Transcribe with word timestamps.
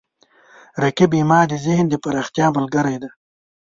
رقیب 0.83 1.11
زما 1.21 1.39
د 1.47 1.53
ذهن 1.65 1.85
د 1.89 1.93
پراختیا 2.03 2.45
ملګری 2.57 2.95
دی 3.01 3.09